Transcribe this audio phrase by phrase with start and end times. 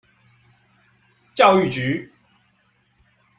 [1.35, 2.11] 教育局